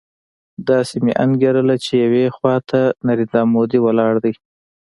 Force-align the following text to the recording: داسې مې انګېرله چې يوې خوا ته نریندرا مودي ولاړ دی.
داسې 0.69 0.95
مې 1.03 1.13
انګېرله 1.23 1.75
چې 1.85 1.93
يوې 2.03 2.25
خوا 2.35 2.55
ته 2.69 2.81
نریندرا 3.07 3.41
مودي 3.53 3.79
ولاړ 3.81 4.13
دی. 4.23 4.33